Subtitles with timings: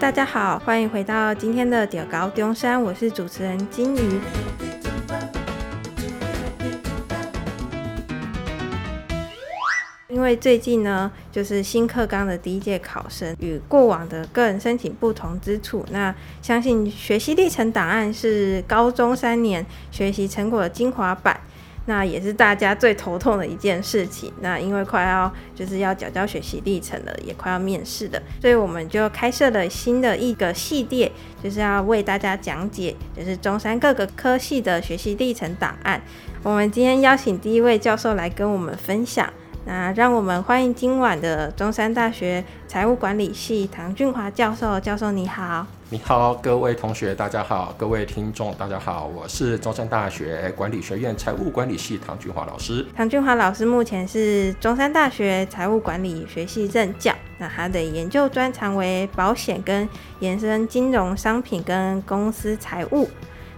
[0.00, 4.20] 大家好，欢迎回到今天的屌高中山，我是主持人金鱼。
[10.06, 21.40] 因为最近呢，就是新课纲的第一届考生与过往的个人申请不同之处，那相信学习历程档案是高中三年学习成果的精华版。
[21.88, 24.30] 那也是大家最头痛的一件事情。
[24.42, 31.10] 那因为快要就是要缴交学习历程了，也快要面试了，所以我们就开设了新的一个系列，
[31.42, 36.00] 就是要为大家讲解，就是中山各个科系的学习历程档案。
[36.42, 39.32] 我们今天邀请第一位教授来跟我们分享。
[39.64, 44.80] 那让我们欢迎今晚的中山大学财务管理系唐俊华教授。
[44.80, 45.66] 教授你好。
[45.90, 52.86] 你好，各位同学，大家好，各位听众，大家好，我是中山大学管理学院财务管理系唐俊华老师。
[52.94, 59.88] 唐俊华老师目前是中山大学财务管理学系任教，那他的研究专长为保险跟
[60.20, 63.08] 延伸金融商品跟公司财务。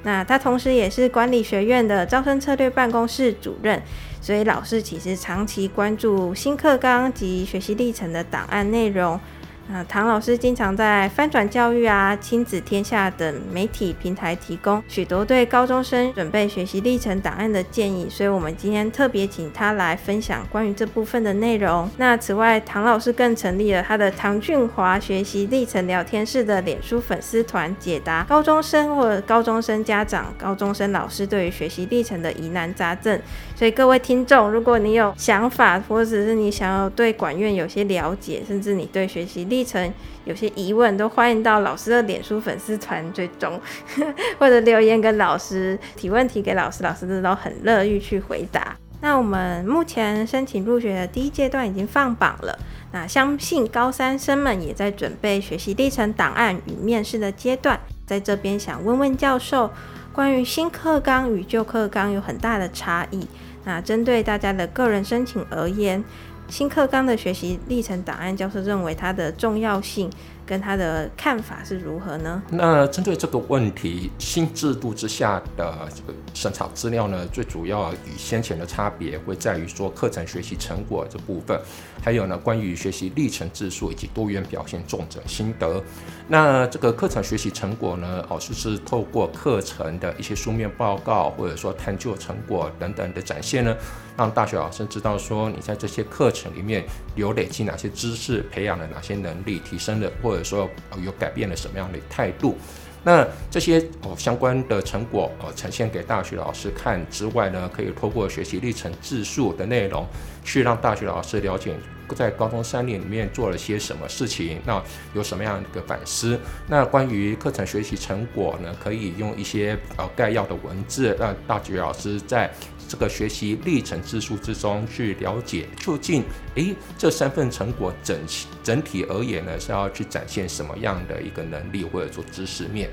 [0.03, 3.83] 那他同时也是管理学院的招生策略办公室主任，
[4.21, 9.21] 所以老师其实长期关注新课纲及学习历程的档案内容。
[9.69, 21.89] 那唐老师经常在翻转教育啊、亲子天下等媒体平台提供许多对高中生准备学习历程档案的建议，所以我们今天特别请他来分享关于这部分的内容。
[21.99, 33.21] 那此外，唐老师更成立了他的唐俊华学习历程聊天室的脸书粉丝团，解答高中生或高中生家长、高中生老师对于学习历程的疑难杂症。
[33.55, 39.93] 所以各位听众，如果你有想法，或者是你想要对管院有些了解，甚至你对学习历历程
[40.25, 43.61] 有些疑问，都欢迎到老师的脸书粉丝团追踪，
[44.41, 48.75] 或者留言跟老师提问题给老师，老师都很乐意去回答。
[49.03, 52.59] 那我们目前申请入学的第一阶段已经放榜了，
[52.93, 59.71] 那相信高三生们也在准备学习历程档案与面试的阶段，在这边想问问教授，
[60.11, 63.27] 关于新课纲与旧课纲有很大的差异，
[63.65, 66.03] 那针对大家的个人申请而言，
[66.51, 70.11] 新课纲的学习历程档案，教授认为它的重要性
[70.51, 72.43] 跟他的看法是如何呢？
[72.51, 81.57] 那针对这个问题，新制度之下的这个审查资料呢，最主要与先前的差别会在于说课程学习成果这部分，
[82.03, 85.81] 还有呢关于学习历程字数以及多元表现重整心得。
[86.27, 93.77] 那这个课程学习成果呢，哦，就是透过课程的一些书面报告或者说探究成果等等的展现呢，
[94.17, 96.85] 让大学老师知道说你在这些课程里面
[97.15, 100.69] 有累积哪些知识，培养了哪些能力，提升了或者说
[101.05, 102.57] 有改变了什么样的态度？
[103.03, 110.05] 那这些哦相关的成果哦呈现给大学老师看之外呢，可以透过学习历程自述的内容，
[110.45, 111.75] 去让大学老师了解
[112.15, 114.83] 在高中三年里面做了些什么事情，那
[115.15, 116.39] 有什么样的一个反思？
[116.69, 122.51] 那关于课程学习成果呢，可以用一些呃概要的文字，让大学老师在。
[122.91, 126.25] 这个学习历程之书之中去了解究竟，
[126.57, 128.19] 诶，这三份成果整
[128.65, 132.91] 整体而言呢，是要去展现什么样的一个能力或者说知识面？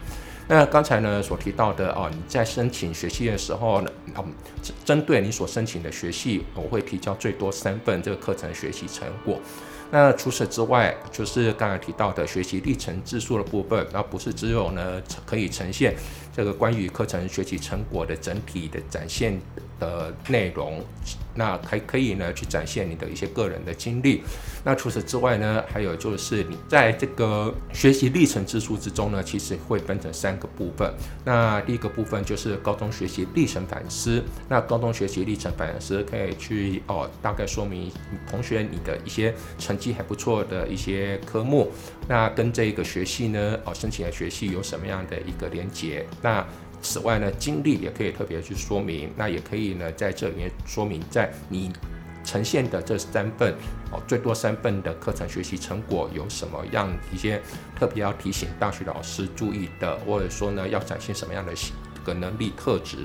[0.48, 4.24] 那刚才呢所提到的哦，你在申请学系的时候呢，嗯，
[4.86, 9.42] 针对你所申请的学系，我会提交最多三份这个课程学习成果。
[9.90, 15.96] 那除此之外，就是刚才提到的学习历程字数的部分，那不是只有呢可以呈现
[16.38, 19.38] 这个关于课程学习成果的整体的展现。
[19.80, 20.84] 的内容，
[21.36, 24.24] 那还可以呢去展现你的一些个人的经历。
[24.64, 30.92] 那除此之外呢，还有就是你在这个学习历程自述之中呢，其实会分成三个部分。
[31.24, 34.24] 那第一个部分就是高中学习历程反思。
[34.50, 37.92] 那高中学习历程反思可以去哦，大概说明
[38.28, 41.72] 同学你的一些成绩还不错的一些科目，
[42.08, 46.04] 那跟这个学系呢哦申请的学系有什么样的一个连接？
[46.28, 46.46] 那
[46.82, 51.72] 此外呢，经历也可以特别去说明，那也可以呢，在这里面说明，在你
[52.22, 53.54] 呈现的这三份
[53.94, 57.42] 哦，最多三份的课程学习成果有什么样一些
[57.80, 61.54] 特别要提醒大学老师注意的，或者说呢，要展现什么样的
[62.04, 62.98] 个能力特质？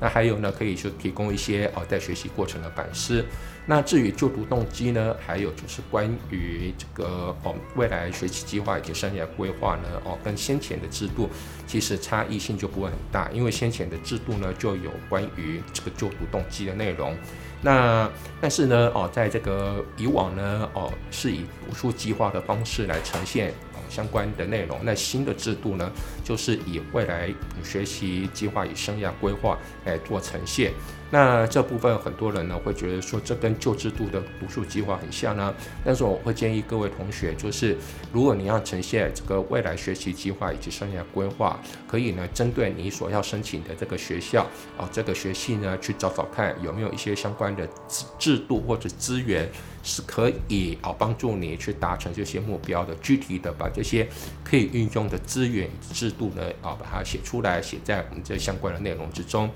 [0.00, 3.24] 那还有呢，可以去提供一些哦，在学习过程的反思。
[3.66, 11.28] 那至于就读动机呢，还有就是关于这个哦，未来学习计划以及生涯规划呢，哦，跟先前的制度
[11.66, 17.14] 其实差异性就不会很大，因为先前的制度呢就有关于这个就读动机的内容。
[17.60, 18.10] 那
[18.40, 23.78] 但是呢，哦，在这个以往呢，哦，是以读书计划的方式来呈现哦。
[23.88, 25.90] 相关的内容，那新的制度呢，
[26.22, 27.32] 就是以未来
[27.64, 30.72] 学习计划与生涯规划来做呈现。
[31.10, 35.54] 那这部分很多人呢会觉得说，这跟旧制度的读书计划很像呢。
[35.82, 37.74] 但是我会建议各位同学，就是
[38.12, 44.46] 如果你要呈现这个未来学习计划以及生涯规划，可以呢针对你所要申请的这个学校
[44.76, 49.48] 啊，这个学系呢去找找看有没有一些相关的制制度或者资源
[49.82, 52.94] 是可以啊帮助你去达成这些目标的。
[52.96, 54.06] 具体的把这些
[54.44, 59.48] 可以运用的资源制度呢啊把它写出来，写在我们这相关的内容之中。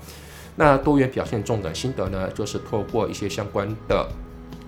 [0.55, 4.07] 那多元表现重点心得呢，就是透过一些相关的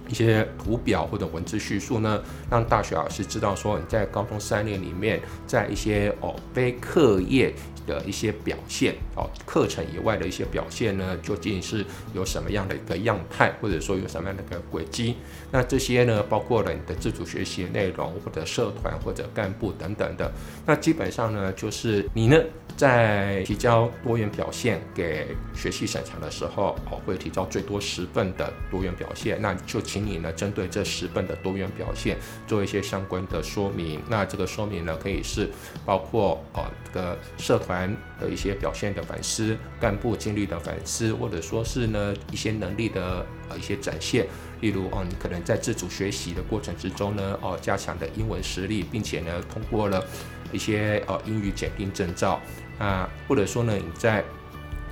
[0.08, 7.54] 一些图表或者文字叙述呢，让大学老师知道说你在高中三年里面，在一些哦非课业
[7.86, 15.16] 的一些表现哦，课程以外的一些表现呢，究竟是有什么样的一个样态，或者说有什么样的一个轨迹？
[15.52, 20.32] 那这些呢，包括了你的自主学习内容，或者社团或者干部等等的。
[20.66, 22.38] 那基本上呢，就是你呢。
[22.78, 34.02] 在提交多元表现给学系审查的时候，哦，会提交最多十份的多元表现，那就请你呢针对这十份的多元表现做一些相关的说明。
[34.10, 35.50] 那这个说明呢，可以是
[35.86, 37.75] 包括哦这个社团
[38.20, 44.28] 的一些表现的反思，干部经历的反思，或者说是呢一些能力的呃一些展现。
[44.62, 50.04] 例如哦，你可能在自主学习的过程之中呢，哦加强的英文实力，并且呢通过了
[50.52, 52.40] 一些呃英语检定证照。
[52.78, 54.22] 啊，或者说呢，你在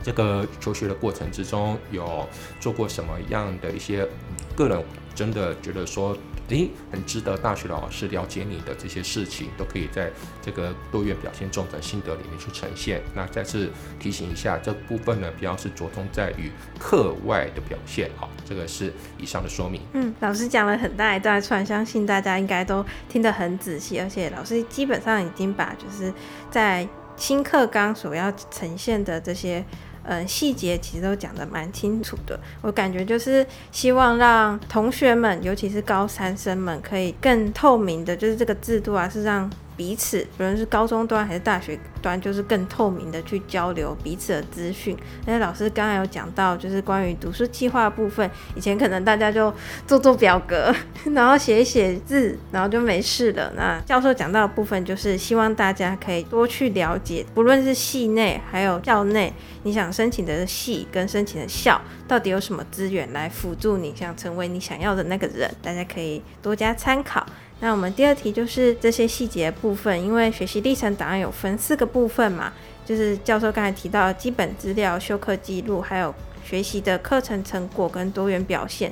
[0.01, 2.27] 这个求学的过程之中，有
[2.59, 4.07] 做过什么样的一些
[4.55, 4.81] 个人
[5.15, 6.17] 真的觉得说，
[6.49, 10.11] 诶，很值得大学老师了解你的这些事情，都可以在
[10.41, 13.01] 这个多元表现中的心得里面去呈现。
[13.15, 13.69] 那再次
[13.99, 18.09] 提醒一下，这部分呢，比较是着重在于课外的表现。
[18.17, 19.81] 好，这个是以上的说明。
[19.93, 26.13] 嗯，老师讲了很大一段串，相信大家应该都听得很仔细，而且老师基本上已经把就是
[26.51, 29.63] 在新课纲所要呈现的这些，
[30.03, 32.39] 嗯，细节其实都讲得蛮清楚的。
[32.61, 39.49] 我感觉就是希望让同学们，尤其是高三生们，可以更透明的，就是这个制度啊，是让。
[39.75, 44.97] 彼此，不论是高中端还是大学端，就是更透明的去交流彼此的资讯。
[45.21, 49.53] 而且老师刚才有讲到，就是关于读书计划部分，以前可能大家就
[49.87, 50.73] 做做表格，
[51.13, 53.51] 然后写一写字，然后就没事了。
[53.55, 59.33] 那教授讲到的部分，就是希望大家可以多去了解，不论是系内还有校内，
[59.63, 67.25] 你想申请的系跟申请的校，到底有什么资源来辅助你想成为你想要的那个人，大家可以多加参考。
[67.63, 72.51] 那我们第二题就是这些细节部分，因为学习历程档案有分四个部分嘛，
[72.85, 76.13] 就是教授刚才提到的基本资料、修课记录，还有
[76.43, 78.91] 学习的课程成果跟多元表现。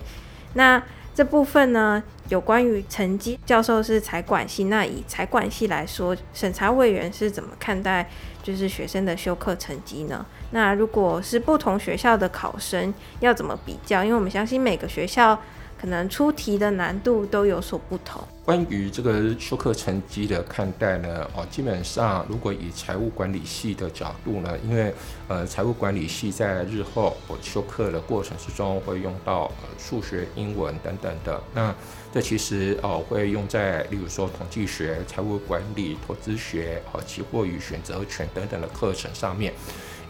[0.53, 0.81] 那
[1.13, 8.09] 这部分呢，有关于成绩，教授是财管系，那以财管系来说，审查委员是怎么看待
[8.41, 10.25] 就是学生的修课成绩呢？
[10.51, 14.01] 那如果是不同学校的考生要怎么比较？
[14.01, 15.37] 因为我们相信每个学校。
[15.81, 18.21] 可能出题的难度都有所不同。
[18.45, 24.93] 关于这个修课成绩的看待呢，哦，基本上如果以财务管理系的角度呢，因为
[25.27, 31.73] 呃，财务管理系在日后我修课的过程之中会用到呃数学、英文等等的，那
[32.13, 39.51] 这其实哦会用在例如说统计学、财务管理、投资学、哦期货与选择权等等的课程上面。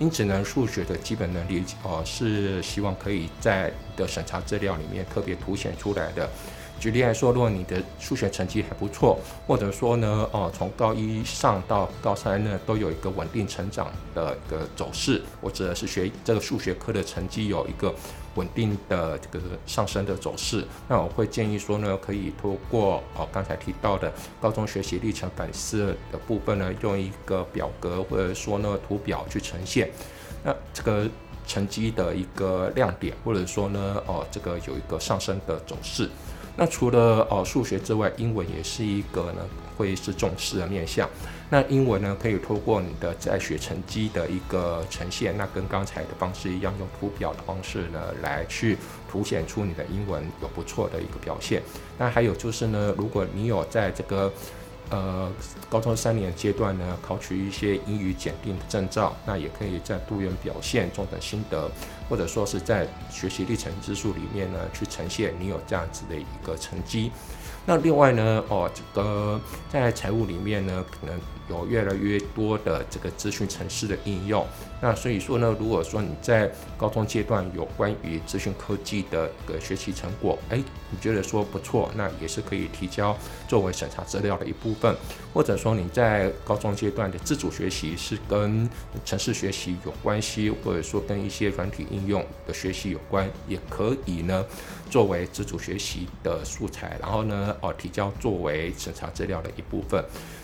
[0.01, 6.27] 因此呢，数学的基本能力哦，是希望可以在的审查资料里面特别凸显出来的。
[6.80, 17.94] 举例来说，如果你的数学成绩还不错，或者说呢，哦，从高一上到高三呢，都有一个稳定成长的一个走势，或者是学这个数学科的成绩有一个
[18.35, 29.90] 稳定的这个上升的走势，那我会建议说呢，可以通过哦刚才提到的高中学习历程反思的部分呢，用一个表格或者说呢图表去呈现，
[30.44, 31.07] 那这个
[31.45, 36.09] 成绩的一个亮点，或者说呢，哦这个有一个上升的走势。
[36.61, 39.41] 那除了呃数学之外，英文也是一个呢
[39.75, 41.09] 会是重视的面向。
[41.49, 48.77] 那英文呢可以透过你的在学成绩的一个呈现，那跟刚才的方式一样，用图表的方式呢来去
[49.09, 51.63] 凸显出你的英文有不错的一个表现。
[51.97, 54.31] 那还有就是呢，如果你有在这个
[54.92, 55.31] 呃，
[55.69, 61.71] 高中三年阶段呢，考取一些英语检定的证照，那也可以在多元表现中的心得，
[62.10, 67.10] 或者说是在学习历程之书里面呢，去呈现你有这样子的一个成绩。
[67.66, 69.40] 那另外呢，哦，这个
[69.71, 71.18] 在财务里面呢，可能
[71.50, 74.45] 有越来越多的这个资讯城市的应用。
[74.81, 80.57] 那所以说呢，如果说你在高中阶段有关于资讯科技的一个学习成果，哎，
[80.90, 83.16] 你觉得说不错，那也是可以提交
[83.47, 84.95] 作为审查资料的一部分。
[85.33, 88.68] 或者说你在高中阶段的自主学习是跟
[89.06, 94.44] 程式学习有关系，或者说跟一些软体应用的学习有关，也可以呢
[94.90, 100.04] 作为自主学习的素材，然后呢哦提交作为审查资料的一部分。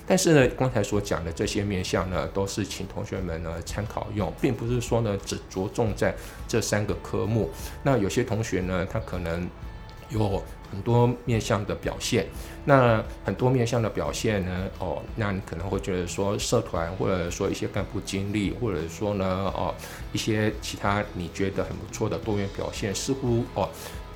[0.09, 6.15] 但是呢，刚才所讲的这些面向呢，都是请同学们呢参考用，并不是说呢只着重在
[6.47, 7.49] 这三个科目。
[7.83, 9.47] 那有些同学呢，他可能
[10.09, 10.41] 有
[10.71, 12.27] 很多面向的表现。
[12.65, 19.73] 那很多面向的表现呢，哦，那你可能会觉得说社团，或者说一些干部经历，或者说呢，哦，
[20.11, 23.69] 一些其他你觉得很不错的多元表现，似乎哦，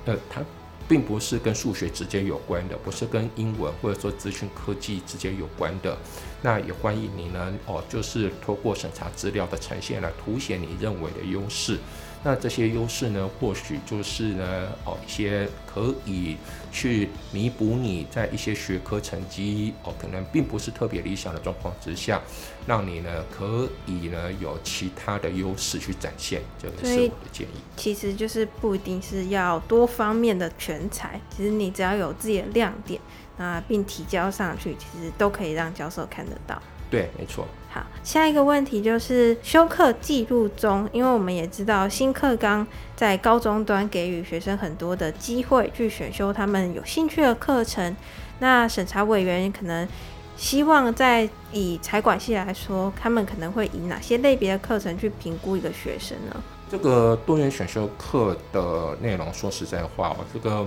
[0.04, 0.42] 呃，他。
[0.88, 5.96] 并不是跟数学直接有关的，不是跟英文或者说资讯科技直接有关的。
[6.42, 11.78] 那也欢迎你呢，哦，就是透过审查资料的呈现来凸显你认为的优势。
[12.24, 16.36] 那这些优势呢，或许就是呢，哦，一些可以
[16.70, 22.20] 去弥补你在一些学科成绩哦，可能并不是特别理想的状况之下，
[22.64, 27.60] 让你呢可以呢有其他的优势去展现，这个是我的建议。
[27.76, 33.00] 其实就是不一定是要多方面的全才，其实你只要有自己的亮点，
[33.36, 36.62] 那并提交上去，其实都可以让教授看得到。
[36.88, 37.48] 对，没错。
[37.72, 47.96] 好，下一个问题就是修课记录中，因为我们也知道新课纲在高中端给予学生很多的机会去选修他们有兴趣的课程。
[48.40, 49.88] 那审查委员可能
[50.36, 56.42] 希望在以财管系来说，他们可能会以哪些类别的课程去评估一个学生呢？
[56.72, 60.66] 这个多元选修课的内容，说实在话，我这个。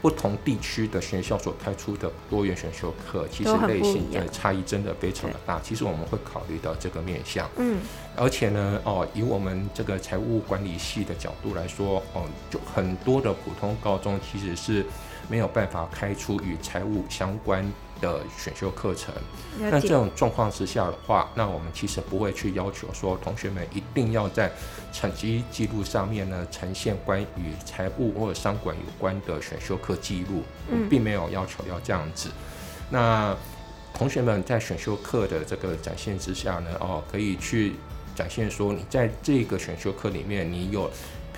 [0.00, 5.58] 不同地区的学校所开出的多元选修课，其实类型的差异真的非常的大。
[5.58, 7.80] 其实我们会考虑到这个面向，嗯，
[8.14, 14.86] 而且呢，哦，以我们这个财务管理系的角度来说，哦，就很多的普通高中其实是
[15.28, 17.68] 没有办法开出与财务相关
[18.00, 19.14] 的选修课程，
[19.58, 24.50] 那这种状况之下的话，那我们其实不会去要求说同学们一定要在
[24.92, 32.30] 成绩记录上面呢呈现关于财务或者商管有关的选修课记录，嗯，并没有要求要这样子。
[32.90, 33.36] 那
[33.92, 37.74] 同学们在选修课的这个展现之下呢，哦，可以去
[38.14, 40.90] 展现说你在这个选修课里面你有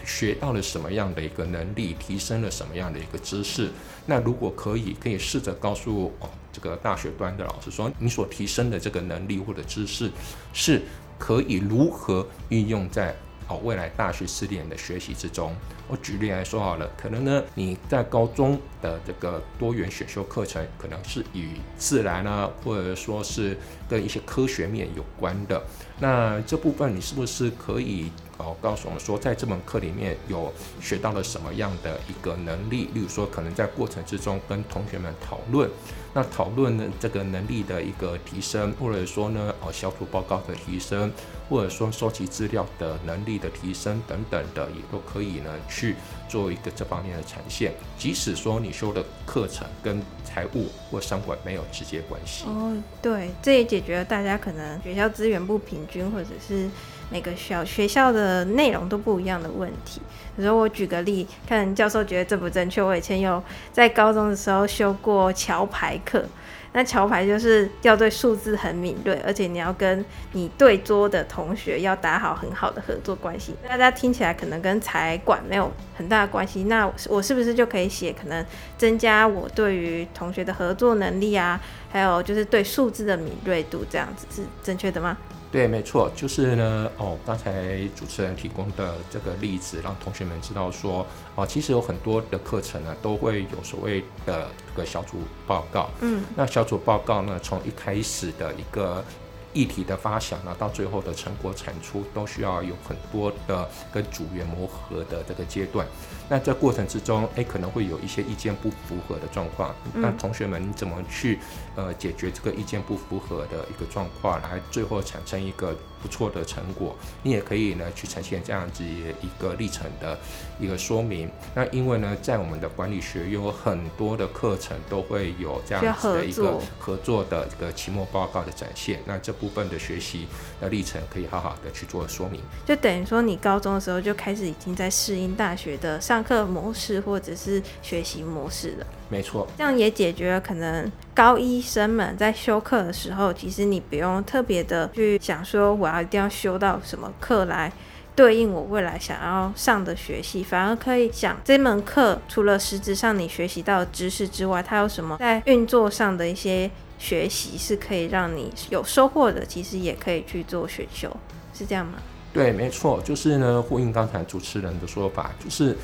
[0.04, 3.70] 学到了什么样的一个能力，提升了什么样的一个知识。
[4.06, 6.28] 那如果可以，可以试着告诉哦。
[6.52, 10.10] 这个大学端的老师说，你所提升的这个能力或者知识，
[10.52, 10.82] 是
[11.16, 13.14] 可以如何运用在
[13.46, 15.54] 哦未来大学四年的学习之中。
[15.86, 23.56] 我举例来说好了，可能呢你在高中的这个多元选修课程，可能是与自然啊，或者说是
[23.88, 25.62] 跟一些科学面有关的。
[26.00, 32.88] 那这部分你是不是可以哦告诉我们说，在这门课里面有学到了什么样的一个能力？
[32.94, 35.70] 例如说，可能在过程之中跟同学们讨论。
[36.12, 41.12] 那讨论呢，这个能力的一个提升，或者说呢，哦，小组报告的提升，
[41.48, 45.94] 或者说收集资料的能力的提升等等的，也都可以呢去
[46.30, 47.74] 做一个这方面的呈现。
[47.98, 52.44] 即使说你修的课程跟财务或商管没有直接关系。
[52.46, 56.70] 哦，对，这也解决了大家可能学校资源不平均，或者是。
[57.12, 60.00] 每个小学校的内容都不一样的问题。
[60.36, 62.80] 比如说，我举个例，看教授觉得正不正确。
[62.80, 66.24] 我以前有在高中的时候修过桥牌课，
[66.72, 73.54] 那桥牌就是要对数字很敏锐，而且你要跟你对桌的同学要打好很好的合作关系。
[73.68, 78.44] 大家听起来可能跟财管没有很大的关系，那我是不是就可以写可能
[78.78, 81.60] 增加我对于同学的合作能力啊，
[81.90, 85.16] 还有就是对数字的敏锐度，这样子是正确的吗？
[85.52, 91.04] 对，没错，就是呢，哦，刚才主持人提供的这个例子，让同学们知道说，
[91.34, 95.90] 哦，其实有很多的课程呢，都会有所谓的这个小组报告。
[96.02, 99.04] 嗯，那小组报告呢，从一开始的一个
[99.52, 105.84] 议题的发想呢，到最后的成果产出，都需要有很多的跟组员磨合的这个阶段。
[106.30, 109.74] 那这过程之中，哎，可能会有一些意见不符合的状况。
[109.92, 111.40] 那同学们，你怎么去
[111.74, 116.96] 呃解决这个意见不符合的一个状况，来最后产生一个不错的成果？
[117.24, 120.16] 你也可以呢去呈现这样子一个历程的
[120.60, 121.28] 一个说明。
[121.52, 129.00] 那因为呢，在我们的管理学有很多的课程都会有这样子的一个合作的一个期末报告的展现。
[129.04, 130.28] 那这部分的学习
[130.60, 132.40] 的历程，可以好好的去做说明。
[132.64, 138.86] 就等于说，你高中的时候就开始已经在适应大学的上课模式或者是学习模式的。
[139.08, 147.72] 没错，这样也解决了可能高一生们在修课的时候，其实你不用特别的去想说我要一定要修到什么课来
[148.14, 161.10] 对应我未来想要上的学习，反而可以想这门课除了实质上你学习到的知识之外，它有什么在运作上的一些学习是可以让你有收获的，其实也可以去做选修，
[161.54, 161.94] 是这样吗？
[162.32, 165.76] 对，没错，就是呢，呼应刚才主持人的说法，就是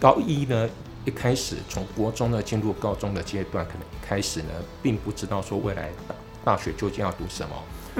[0.00, 0.68] 高一呢。
[1.06, 4.48] 一开始从国中呢进入高中的阶段，可能一开始呢
[4.82, 7.54] 并不知道说未来大大学究竟要读什么，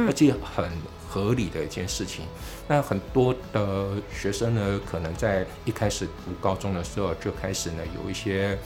[0.09, 0.67] 而且很
[1.07, 2.25] 合理的一件事情。
[2.67, 8.59] 那很多的学生呢，可能在一开始读高中的时候就开始呢有一些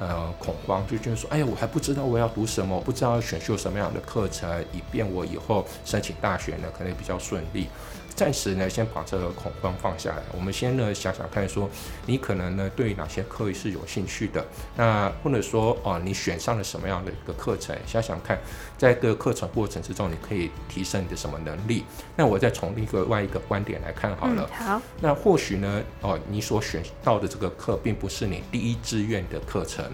[0.00, 7.66] 呃恐慌，就觉得说，哎呀，我还不知道我要读什么，我不知道要选修什么样的课程，以便我以后申请大学呢可能比较顺利。
[8.14, 10.22] 暂时呢，先把这个恐慌放下来。
[10.34, 11.68] 我们先呢想想看，说
[12.06, 14.44] 你可能呢对哪些课是有兴趣的，
[14.76, 17.76] 那或者说哦，你选上了什么样的一个课程？
[17.86, 18.38] 想想看，
[18.76, 21.84] 在这个课程过程之中，你可以提升你的什么能力？
[22.16, 24.48] 那我再从另外一个观点来看好了。
[24.60, 24.82] 嗯、好。
[25.00, 29.84] 那或许呢，哦，你所选到的这个课并不是你第一志愿的课程。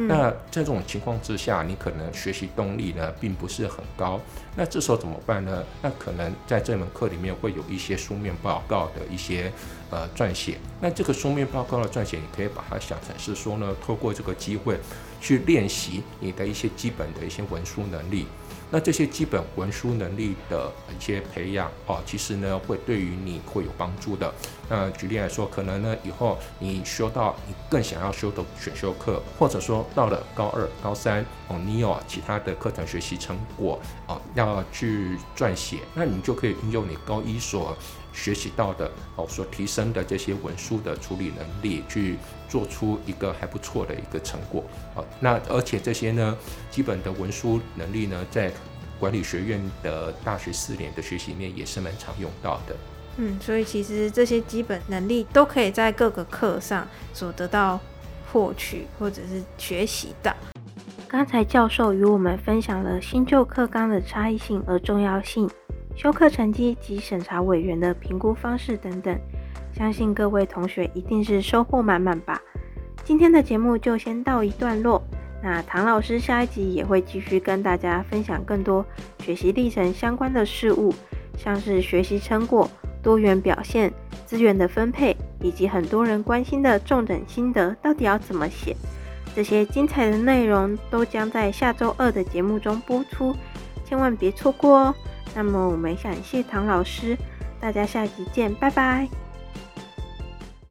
[0.00, 4.20] 那在这种情况之下，你可能学习动力呢并不是很高。
[4.56, 5.64] 那这时候怎么办呢？
[5.82, 9.52] 那可能在这门课里面会有一些书面报告的一些
[9.90, 10.58] 呃撰写。
[10.80, 14.78] 那这个书面报告的撰写，你可以把它想成是说呢，透过这个机会
[15.20, 18.26] 去练习你的一些基本的一些文书能力。
[18.70, 24.32] 那这些基本文书能力的一些培养哦，其实呢会对于你会有帮助的。
[24.68, 37.76] 那举例来说，可能呢以后你修到你更想要修的选修课，或者说到了高二、高三哦，你有其他的课程学习成果哦要去撰写，那你就可以运用你高一所
[38.12, 42.16] 学习到的哦所提升的这些文书的处理能力去。
[42.48, 44.64] 做出一个还不错的一个成果
[44.96, 46.34] 啊，那而且这些呢，
[46.70, 48.50] 基本的文书能力呢，在
[48.98, 52.74] 管理学院的大学四年的学习里面也是蛮常用到的。
[53.18, 57.78] 嗯，所以其实这些基本能力都可以在各个课上所得到
[58.32, 60.34] 获取或者是学习的。
[61.08, 65.50] 刚才教授与我们分享了新旧课纲的差异性和重要性，
[65.96, 69.18] 修课成绩及审查委员的评估方式等等。
[69.72, 72.40] 相信各位同学一定是收获满满吧。
[73.04, 75.02] 今天的节目就先到一段落，
[75.42, 78.84] 那唐老师下一集也会继续跟大家分享更多
[79.20, 80.94] 学习历程相关的事物，
[81.36, 82.70] 像是学习成果、
[83.02, 83.92] 多元表现、
[84.26, 88.76] 资源的分配，以及很多人关心的重点心得到底要怎么写。
[89.34, 93.34] 这些精彩的内容都将在下周二的节目中播出，
[93.84, 94.94] 千万别错过哦。
[95.34, 97.16] 那么我们感谢唐老师，
[97.60, 99.27] 大家下集见，拜拜。